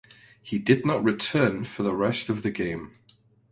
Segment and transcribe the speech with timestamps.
[0.41, 2.91] He did not return for the rest of the game.